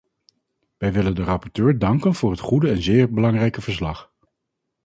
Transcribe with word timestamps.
Wij 0.77 0.93
willen 0.93 1.15
de 1.15 1.23
rapporteur 1.23 1.79
danken 1.79 2.13
voor 2.15 2.31
het 2.31 2.39
goede 2.39 2.69
en 2.69 2.81
zeer 2.81 3.13
belangrijke 3.13 3.61
verslag. 3.61 4.11